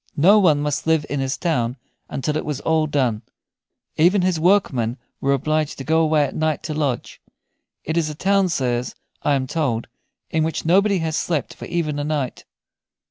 [0.17, 1.77] No one must live in his town
[2.09, 3.21] until it was all done.
[3.97, 7.21] Even his workmen were obliged to go away at night to lodge.
[7.83, 9.85] It is a town, sirs, I am told,
[10.31, 12.45] in which nobody has slept for even a night.